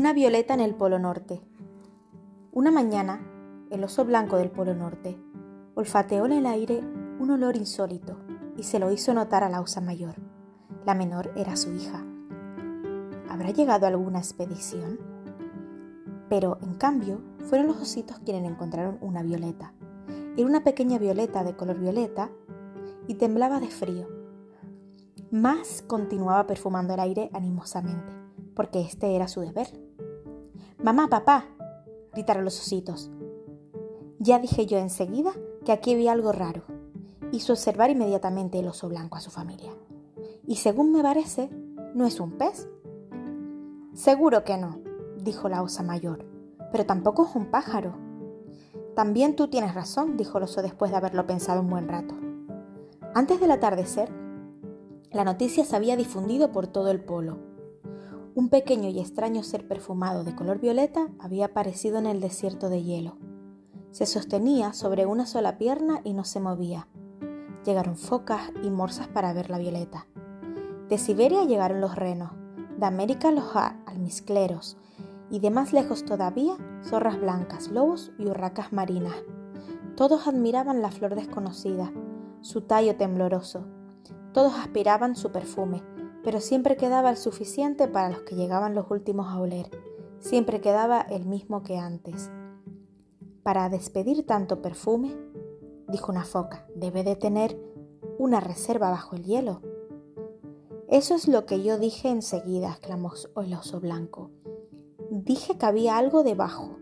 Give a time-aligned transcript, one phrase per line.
[0.00, 1.42] Una violeta en el Polo Norte.
[2.52, 3.20] Una mañana,
[3.68, 5.18] el oso blanco del Polo Norte
[5.74, 6.80] olfateó en el aire
[7.18, 8.16] un olor insólito
[8.56, 10.14] y se lo hizo notar a la osa mayor.
[10.86, 12.02] La menor era su hija.
[13.28, 14.98] ¿Habrá llegado alguna expedición?
[16.30, 19.74] Pero, en cambio, fueron los ositos quienes encontraron una violeta.
[20.34, 22.30] Era una pequeña violeta de color violeta
[23.06, 24.08] y temblaba de frío.
[25.30, 28.14] Más continuaba perfumando el aire animosamente,
[28.56, 29.89] porque este era su deber.
[30.82, 31.44] Mamá, papá,
[32.14, 33.10] gritaron los ositos.
[34.18, 36.62] Ya dije yo enseguida que aquí había algo raro.
[37.32, 39.72] Hizo observar inmediatamente el oso blanco a su familia.
[40.46, 41.50] Y según me parece,
[41.94, 42.66] no es un pez.
[43.92, 44.80] Seguro que no,
[45.18, 46.24] dijo la osa mayor,
[46.72, 47.94] pero tampoco es un pájaro.
[48.94, 52.14] También tú tienes razón, dijo el oso después de haberlo pensado un buen rato.
[53.14, 54.10] Antes del atardecer,
[55.10, 57.49] la noticia se había difundido por todo el polo.
[58.36, 62.84] Un pequeño y extraño ser perfumado de color violeta había aparecido en el desierto de
[62.84, 63.16] hielo.
[63.90, 66.86] Se sostenía sobre una sola pierna y no se movía.
[67.64, 70.06] Llegaron focas y morsas para ver la violeta.
[70.88, 72.30] De Siberia llegaron los renos,
[72.78, 73.44] de América los
[73.86, 74.76] almizcleros
[75.28, 79.16] y de más lejos todavía zorras blancas, lobos y urracas marinas.
[79.96, 81.92] Todos admiraban la flor desconocida,
[82.42, 83.66] su tallo tembloroso.
[84.32, 85.82] Todos aspiraban su perfume,
[86.22, 89.70] pero siempre quedaba el suficiente para los que llegaban los últimos a oler.
[90.18, 92.30] Siempre quedaba el mismo que antes.
[93.42, 95.16] Para despedir tanto perfume,
[95.88, 97.58] dijo una foca, debe de tener
[98.18, 99.62] una reserva bajo el hielo.
[100.88, 104.30] Eso es lo que yo dije enseguida, exclamó el oso blanco.
[105.10, 106.76] Dije que había algo debajo.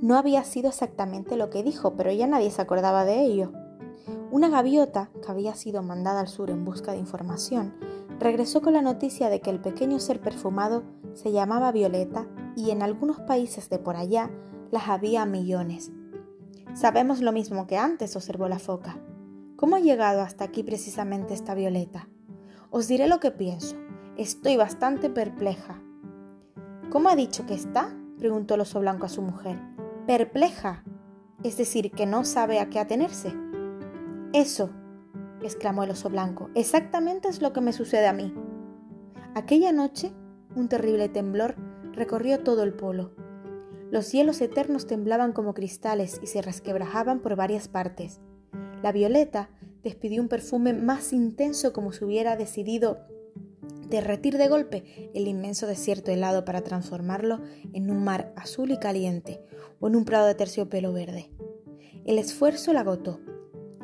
[0.00, 3.52] No había sido exactamente lo que dijo, pero ya nadie se acordaba de ello.
[4.30, 7.74] Una gaviota, que había sido mandada al sur en busca de información,
[8.22, 12.82] regresó con la noticia de que el pequeño ser perfumado se llamaba Violeta y en
[12.82, 14.30] algunos países de por allá
[14.70, 15.90] las había millones.
[16.74, 18.98] Sabemos lo mismo que antes, observó la foca.
[19.56, 22.08] ¿Cómo ha llegado hasta aquí precisamente esta violeta?
[22.70, 23.76] Os diré lo que pienso.
[24.16, 25.82] Estoy bastante perpleja.
[26.90, 27.94] ¿Cómo ha dicho que está?
[28.18, 29.58] preguntó el oso blanco a su mujer.
[30.06, 30.84] Perpleja.
[31.42, 33.34] Es decir, que no sabe a qué atenerse.
[34.32, 34.70] Eso,
[35.46, 38.34] exclamó el oso blanco, exactamente es lo que me sucede a mí.
[39.34, 40.12] Aquella noche,
[40.54, 41.56] un terrible temblor
[41.92, 43.12] recorrió todo el polo.
[43.90, 48.20] Los cielos eternos temblaban como cristales y se resquebrajaban por varias partes.
[48.82, 49.50] La violeta
[49.82, 53.00] despidió un perfume más intenso como si hubiera decidido
[53.88, 57.40] derretir de golpe el inmenso desierto helado para transformarlo
[57.72, 59.44] en un mar azul y caliente
[59.80, 61.30] o en un prado de terciopelo verde.
[62.04, 63.20] El esfuerzo la agotó.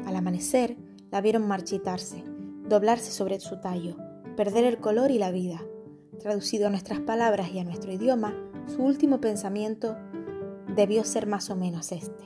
[0.06, 0.76] Al amanecer,
[1.10, 2.22] la vieron marchitarse,
[2.69, 3.96] doblarse sobre su tallo,
[4.36, 5.60] perder el color y la vida.
[6.20, 8.34] Traducido a nuestras palabras y a nuestro idioma,
[8.66, 9.96] su último pensamiento
[10.74, 12.24] debió ser más o menos este.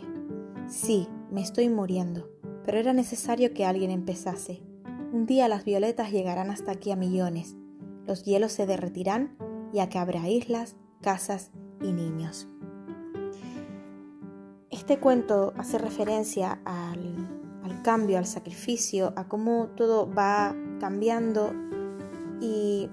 [0.68, 2.30] Sí, me estoy muriendo,
[2.64, 4.62] pero era necesario que alguien empezase.
[5.12, 7.56] Un día las violetas llegarán hasta aquí a millones,
[8.06, 9.36] los hielos se derretirán
[9.72, 11.50] y aquí habrá islas, casas
[11.80, 12.48] y niños.
[14.70, 17.21] Este cuento hace referencia al
[17.82, 21.52] cambio, al sacrificio, a cómo todo va cambiando
[22.40, 22.88] y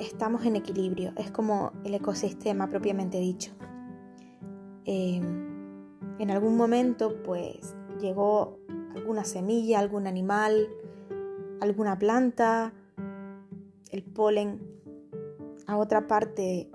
[0.00, 3.52] estamos en equilibrio, es como el ecosistema propiamente dicho.
[4.84, 5.48] Em,
[6.18, 8.58] en algún momento pues llegó
[8.94, 10.68] alguna semilla, algún animal,
[11.60, 12.72] alguna planta,
[13.90, 14.60] el polen
[15.66, 16.70] a otra parte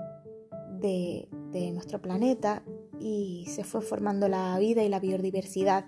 [0.79, 2.63] de, de nuestro planeta
[2.99, 5.85] y se fue formando la vida y la biodiversidad.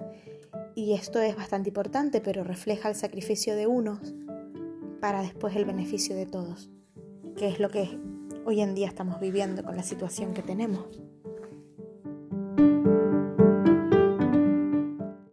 [0.76, 4.14] Y esto es bastante importante, pero refleja el sacrificio de unos
[5.00, 6.70] para después el beneficio de todos
[7.36, 8.00] que es lo que
[8.46, 10.86] hoy en día estamos viviendo con la situación que tenemos.